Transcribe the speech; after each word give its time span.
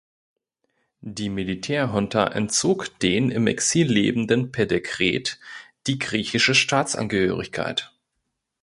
Die 1.05 1.29
Militärjunta 1.29 2.25
entzog 2.25 2.87
den 3.01 3.29
im 3.29 3.45
Exil 3.45 3.85
lebenden 3.85 4.51
per 4.51 4.65
Dekret 4.65 5.39
die 5.85 5.99
griechische 5.99 6.55
Staatsangehörigkeit. 6.55 7.93